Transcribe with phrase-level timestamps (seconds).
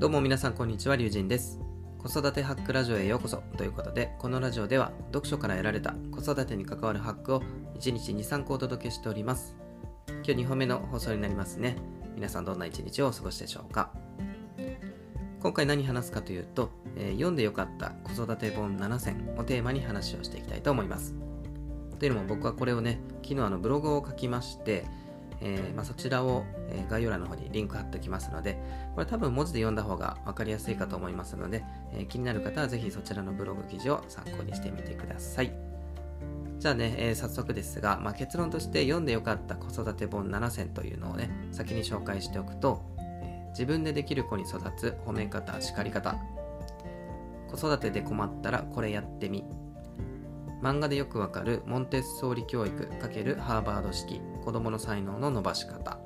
[0.00, 1.60] どうも皆さんこんにちは、りゅうじんです。
[1.98, 7.42] 子育てハックラジオへようこそということで、このラジオでは読書から得られた子育てに関わるハックを
[7.78, 9.54] 1日2、3個お届けしております。
[10.08, 11.76] 今日2本目の放送になりますね。
[12.14, 13.92] 皆さんどんな一日をお過ごしでしょうか
[15.42, 21.14] 今回何話すかというと、えー読んでよかった子育て本7選をテーマに話をしていきたいと思います。
[21.98, 24.86] というのも僕はこれをね、昨日あのブログを書きまして、
[25.42, 28.58] えーまあ、そちらを、えー概要欄の方にリンク貼っておきますので、
[28.94, 35.52] これ多分文字で読んだ方が分かりやすいかと思いますので、えー気になる方はぜひそちらのブログ記事を参考にしてみてください。
[36.58, 46.16] じゃあね、えー早速ですが、まあ、結論として読んでよかった子育て本7選というのをね、先に紹介しておくと、えー自分でできる子に育つ褒め方、叱り方、
[47.50, 49.44] 子育てで困ったらこれやってみ、
[50.62, 55.98] 漫画でよくわかるモンテッソーリ教育×ハーバード式子供の才能の伸ばし方。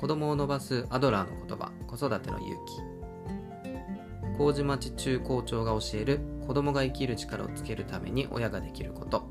[0.00, 4.36] 子供を伸ばすアドラーの言葉子育ての勇気。
[4.36, 9.30] 麹町中高長が教える子供が生きる力をつけるために親ができること。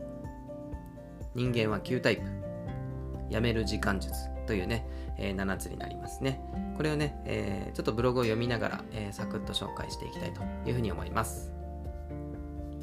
[1.35, 2.23] 人間は9タイプ。
[3.29, 4.13] やめる時間術
[4.47, 6.41] というね、えー7つになりますね。
[6.77, 11.60] これをね、えーちょっとブログを読みながら、えーサクッと紹介していきたいというふうに思います。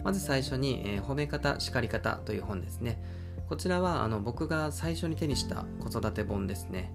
[0.05, 3.03] まず最初に、えー褒め方、叱り方という本ですね。
[3.49, 6.93] こちらはあの僕が最初に手にした子育て本ですね。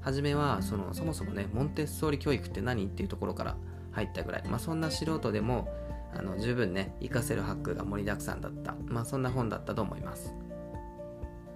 [0.00, 3.56] はじめはそのそもそもね、モンテッソーリ教育って何っていうところから
[3.92, 5.68] 入ったぐらい、まあ、そんな素人でも
[6.16, 10.34] あの十分ね、活かせるハックが盛りだくさんだった、まあ、そんな本だったと思います。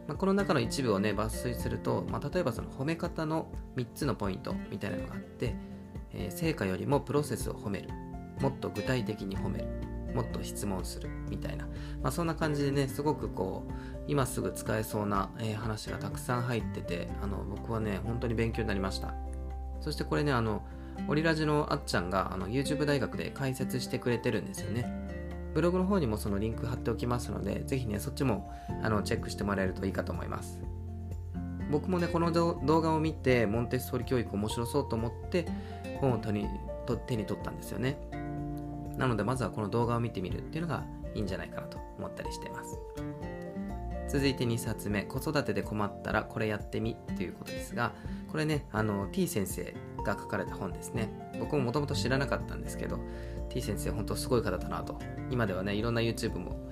[0.06, 5.54] まあ、この中の一部をね、抜粋すると、まあ、例えばその褒め方の3つのポイントみたいなのがあって、
[6.12, 7.90] えー成果よりもプロセスを褒める、
[8.40, 9.68] もっと具体的に褒める、
[10.18, 11.66] もっと質問するみたいな、
[12.02, 13.72] まあ、そんな感じでねすごくこう
[14.08, 19.14] 今すぐ使えそうな、えー話がたくさん入っててあの僕はね本当に勉強になりました。
[19.80, 20.62] そしてこれねあの
[21.06, 25.08] オリラジのあっちゃんがあの YouTube 大学で解説してくれてるんですよね。
[25.54, 28.52] ブログの方にもそのリンク貼っておきますのでぜひねそっちも
[28.82, 30.60] あのチェックしてもらえるといいかと思います。
[31.70, 35.46] 僕もねこの動画を見てモンテッソーリ教育面白そうと思って
[36.00, 36.46] 本を手に
[37.06, 37.98] 手に取ったんですよね。
[38.98, 42.78] なのでまずはこの動画を見てみるっていうのがいいんじゃないかなと思ったりしてます。
[44.08, 45.02] 続いて2冊目。
[45.02, 47.92] 子育てで困ったらこれやってみということですが
[48.30, 51.10] これねあの T 先生が書かれた本ですね。
[51.38, 52.98] 僕ももともと知らなかったんですけど
[53.50, 54.98] T 先生本当すごい方だなと。
[55.30, 56.70] 今ではねいろんな YouTube も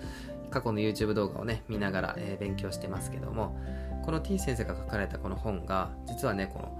[0.50, 3.56] 過去の YouTube 動画をね見ながら、えー勉強してますけども
[4.04, 6.78] この T 先生が書かれたこの本が実はねこの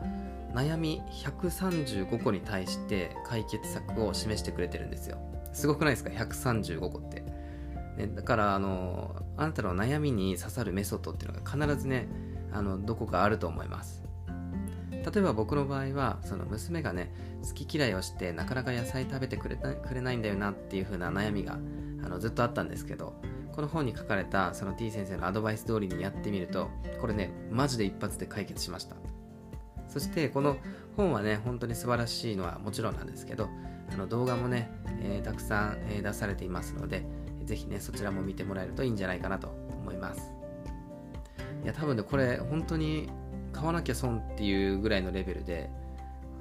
[0.54, 5.18] 悩み135個に対して解決策を示してくれてるんですよ。
[5.56, 7.24] すごくないですか？135個って、
[7.96, 12.08] ね、だからあのあなたの悩みに刺さるメソッドっていうのが必ずね
[12.52, 14.04] あのどこかあると思います。
[14.90, 17.10] 例えば僕の場合はその娘がね
[17.42, 21.58] 好き嫌いをしてなかなか野菜食べてくれたくれないんだよなっていう風な悩みが
[22.04, 23.14] あのずっとあったんですけど
[23.52, 26.68] この本に書かれたその T 先生のアドバイス通りにやってみると
[27.00, 28.96] これねマジで一発で解決しました。
[29.88, 30.58] そしてこの
[30.96, 33.48] 本はね本当に素晴らしいのはもちろんなんですけど
[33.92, 34.70] あの動画もね、
[35.02, 37.04] えーたくさん、え出されていますので
[37.44, 39.48] ぜひねそちらも見てもらえるといいんじゃないかなと
[39.80, 40.32] 思います。
[41.62, 43.08] いや多分ねこれ本当に
[43.52, 45.70] 買わなきゃ損っていうぐらいのレベルで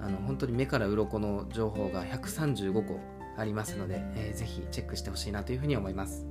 [0.02, 3.00] あの本当に目から鱗の情報が135個
[3.38, 6.26] ありますので、えーぜひチェックしてほしいなというふうに思います。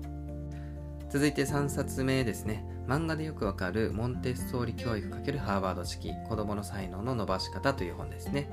[1.11, 2.65] 続いて3冊目ですね。
[2.89, 8.49] 漫画でよくわかるモンテッソーリ教育×ハーバード式子供の才能の伸ばし方という本ですね。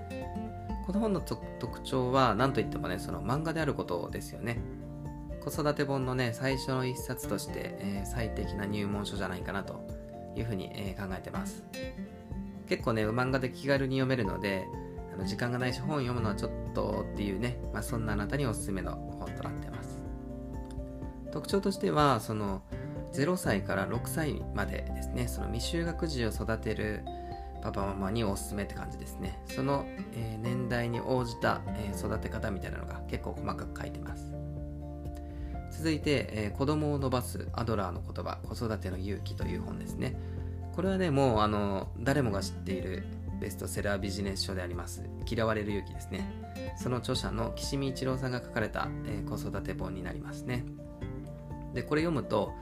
[0.86, 4.60] この本の特徴は何といってもねその漫画であることですよね。
[5.44, 9.80] 子育て本のね最初の一冊として、えー最適な入門書じゃないかなと
[10.36, 11.64] いうふうに、えー考えてます。
[12.68, 14.66] 結構ね漫画で気軽に読めるので
[15.14, 20.02] あの時間がないし本読むのはちょっとっていうね、まあ、そんなあなたにおすすめの本となってます。
[21.32, 22.62] 特徴としてはその
[23.14, 27.04] 0歳から6歳までですねその未就学児を育てる
[27.62, 29.40] パパママにおすすめって感じですね。
[29.46, 34.34] その、えー年代に応じた、えー育て方みたいなのが結構細かく書いてます。
[35.72, 40.16] 続いて、えー子供を伸ばすアドラーの言葉子育ての勇気という本ですね。
[40.76, 43.04] これはねもうあの誰もが知っている
[43.40, 46.32] ベストセラービジネス書であります嫌われる勇気ですね。
[46.78, 50.64] その著者の岸見一郎さんが書かれた、えー子育て本になりますね。
[51.74, 52.54] でこれ読むと、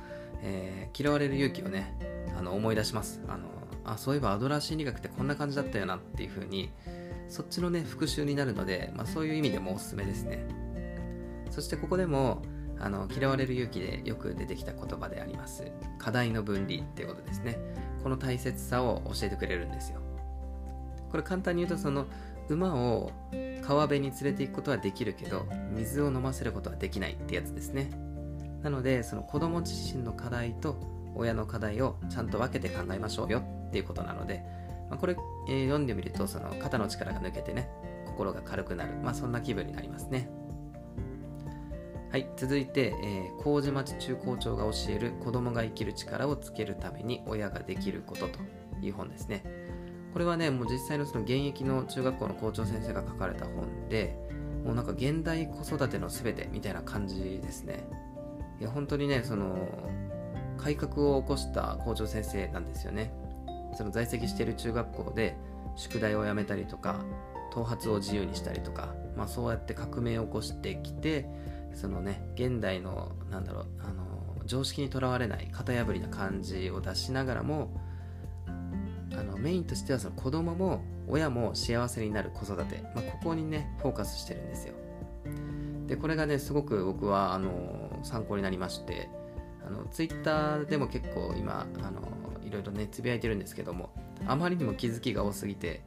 [0.41, 1.95] えー嫌われる勇気をね
[2.37, 3.21] あの思い出します。
[3.27, 3.48] あの
[3.89, 6.69] あそういえばアドラー心理学ってこんな感じだったよなっていう風に
[7.27, 10.45] そっちのね復習になるので、まあ、そういう意味でもおすすめですね。
[11.49, 12.43] そしてここでも
[12.79, 15.71] あの嫌われる勇気でよく出てきた言葉であります。
[15.97, 17.57] 課題の分離っていうことですね。
[18.03, 19.99] この大切さを教えてくれるんですよ。
[21.09, 22.05] これ簡単に言うとその
[22.47, 23.11] 馬を
[23.63, 25.45] 川辺に連れて行くことはできるけど
[25.75, 27.89] 水を飲ませることはできないってやつですね。
[28.61, 30.77] なのでその子供自身の課題と
[31.15, 33.58] 親の課題をちゃんと分けて考えましょうよ。
[33.69, 34.43] っていうことなので、
[34.89, 35.15] まあ、これ、
[35.47, 37.69] えー、読んでみるとその肩の力が抜けてね
[38.07, 40.29] 心が軽くなる、まあ、そんな気分になりますね。
[42.11, 48.39] はい続いて、えー、麹町中高長が教える子供が生きる力をつけるために親ができることと
[48.81, 49.43] いう本ですね。
[50.11, 54.17] これはねもう実際のその現役の中学校の校長先生が書かれた本で
[54.65, 57.87] もうなんか現代子育ての全てみたいな感じですね。
[58.59, 59.69] いや本当にねその
[60.57, 63.13] 改革を起こした校長先生なんですよね。
[63.75, 65.35] その在籍している中学校で
[65.75, 66.99] 宿題をやめたりとか
[67.51, 71.25] 頭髪を自由にしたりとか、まあ、そうやって革命を起こしてきて
[71.73, 77.71] そのね現代のなんだろうあの常識にとらわれない型破りな感じを出しながらも
[78.47, 84.73] あのメインとしてはその子供も親も幸せになる子育て、まあ、ここにねフォーカスしてるんですよ。
[85.87, 89.09] でこれがねすごく僕はあの参考になりまして
[89.65, 92.01] あのツイッターでも結構今あの
[92.49, 93.91] いろいろねつぶやいてるんですけども
[94.27, 95.81] あまりにも気づきが多すぎて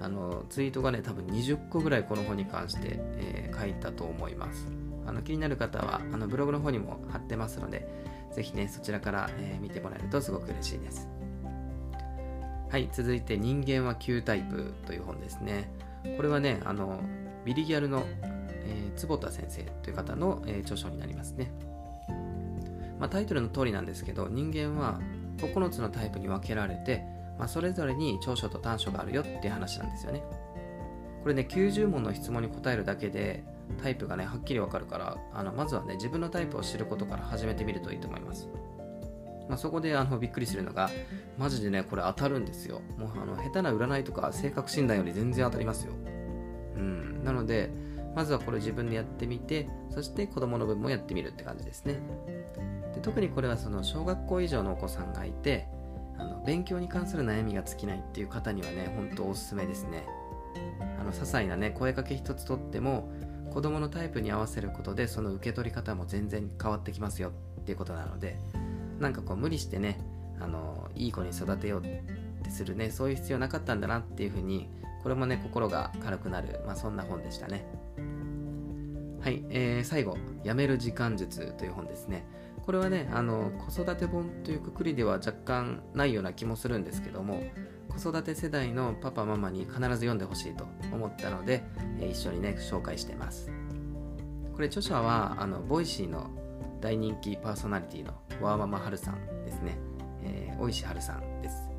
[0.00, 4.66] あのツイートがね多分20個ぐらいこの本に関して、えー、書いたと思います。
[5.06, 7.88] あの気になる方はあのブログの方にも貼ってますので
[8.30, 11.08] ぜひねそちらから、えー、見てもらえるとすごく嬉しいです。
[12.70, 15.70] はい続いて人間は9タイプという本ですね。
[16.16, 17.00] これはねあの
[17.44, 21.50] ビリギャルの、えー、坪田先生という方の、えー、著書になりますね。
[23.00, 25.00] まあ、タイトルの通りなんですけど人間は
[25.38, 27.04] 9つのタイプに分けられて、
[27.38, 30.22] まあ、それぞれに長所と短所があるよっていう話なんですよね。
[31.22, 33.44] これね90問の質問に答えるだけで
[33.82, 38.48] タイプがねはっきりわかるからあのまずはね自分のタイプを知ることから始めてみるといいと思います。
[39.48, 40.90] まあ、そこであのびっくりするのが
[41.38, 42.82] マジでねこれ当たるんですよ。
[42.98, 45.92] もうあの下手な占いとか性格診断より全然当たりますよ。
[46.76, 47.24] うん。
[47.24, 47.70] なので
[48.14, 52.00] まずはこれ自分でやってみてそして子供の分もやってみるって感じですね。
[52.98, 55.68] で特にこれはその小学校以上のお子さんがいて
[56.18, 60.04] あの勉強に関する悩みが尽きないっていう方にはね本当おすすめですね。
[61.00, 63.08] あの些細なね声かけ一つとっても
[63.52, 67.30] 子供のタイプに合わせることでその受け取り方も全然変わってきますよ
[67.60, 68.36] っていうことなので
[68.98, 70.00] なんかこう無理してね
[70.40, 71.84] あのいい子に育てようっ
[72.42, 74.68] てするねそういう必要なかったんだなっていうふうに
[75.04, 77.64] これもね心が軽くなる、まあ、そんな本でしたね。
[79.20, 82.24] はい、えー、最後「やめる時間術」という本ですね。
[82.68, 87.40] これはねあの子育て本というくくりでは若干ないような気もするんですけども
[87.88, 91.64] 子育て世代のパパママに必ず読んでほしいと思ったので、
[91.98, 93.50] え一緒にね紹介してます。
[94.52, 96.28] これ著者はあのボイシーの
[96.82, 98.12] 大人気パーソナリティの
[98.42, 99.78] ワーママハルさんですね、
[100.22, 101.70] えー、大石春さんです。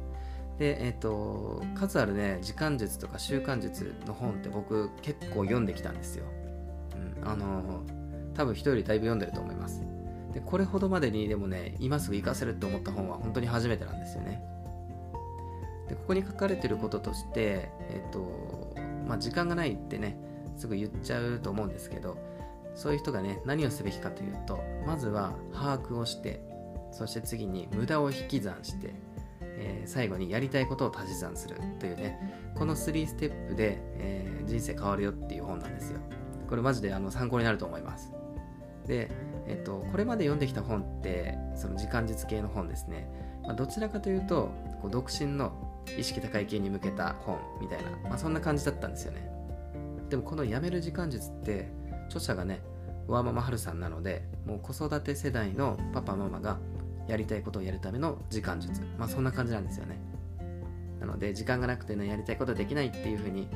[0.57, 6.25] でえっ、ー、と数あるね時間術とか習慣術の本って僕結構読んできたんですよ、
[6.95, 7.83] うん、あの
[8.33, 9.98] 多分人よりだいぶ読んでると思います。
[10.33, 14.41] でこれほどまでにでもね今すぐ活かせるって思った本は本当に初めてなんですよね。
[15.87, 18.75] でここに書かれてることとしてえっ、と
[19.07, 20.17] まあ時間がないってね
[20.55, 22.17] すぐ言っちゃうと思うんですけど
[22.75, 26.41] そういう人がね何をすべきかというとまずは把握をして
[26.91, 28.93] そして次に無駄を引き算して、
[29.41, 35.99] えー、最後にやりたいことを足し算するというねこの3ステップで、えー、人生変わるよっていう本なんですよ。
[36.47, 38.11] これマジであの参考になると思います。
[38.87, 39.11] で
[39.49, 43.09] えっと、これまで読んできた本ってその時間術系の本ですね、
[43.44, 44.51] まあ、どちらかというと
[44.81, 45.51] こう独身の
[45.97, 49.27] 意識高い系に向けた本みたいな、まあ、そんな感じだったんですよね。
[50.09, 51.71] でもこのやめる時間術って
[52.06, 52.61] 著者がね
[53.07, 56.59] ワーママハルさんなのでもう子育て世代のパパママが
[57.07, 58.81] やりたいことをやるための時間術。
[58.99, 59.99] まあそんな感じなんですよね。
[60.99, 63.47] なので時間がなくてねやりたいことできないっていう風に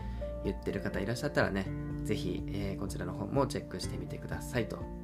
[0.44, 1.68] 言ってる方いらっしゃったらね
[2.04, 5.03] 是非、えー、こちらの本もチェックしてみてくださいと。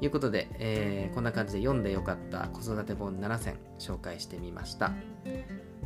[0.00, 4.92] いうことで、えー、こんな感じで読んでよかった子育て本7選紹介してみました。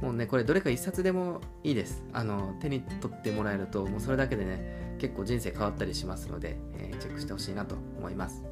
[0.00, 2.04] もうね、これどれか1冊でもいいです。
[2.12, 8.44] あの、手に取ってもらえると、もうそれだけでね、結構人生変わったりしますので、えー、チェックしてほしいなと思います。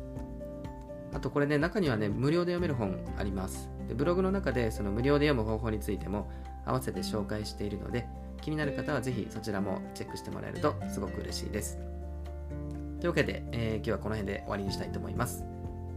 [1.12, 3.68] あとこれね、中にはね、無料で読める本あります。
[3.88, 6.30] でブログの中でその無料で読む方法についても
[6.64, 8.06] 合わせて紹介しているので、
[8.40, 11.89] 気になる方はぜひそちらもチェックしてもらえるとすごく嬉しいです。
[13.00, 15.44] というわけで、えー、今日はこの辺で終わりにしたいと思います。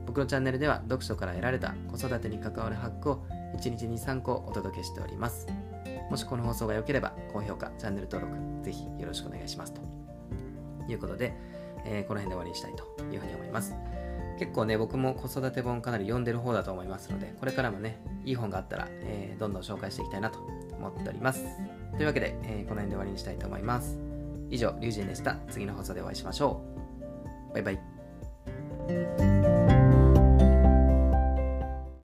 [0.06, 3.26] 僕のチャンネルでは読書から得られた子育てに関わるハックを
[3.58, 5.48] 1日に3個お届けしております。
[6.10, 9.82] もしこの放送が良ければ高評価、チャンネル登録、ぜひよろしくお願いしますと
[10.90, 11.34] いうことで、
[11.86, 13.76] えー、この辺で終わりにしたいというふうに思います。
[14.40, 20.40] 結構ね、僕も子育て本かなり読んでる方だと思いますので、これからもね、いい本があったら、えー、どんどん紹介していきたいなと
[20.78, 21.44] 思っております。
[21.98, 24.00] というわけで、えー、この辺で終わりにしたいと思います。
[24.50, 25.38] 以上、リュウジンでした。
[25.50, 26.83] 次の放送でお会いしましょう。
[27.54, 29.53] バイバイ。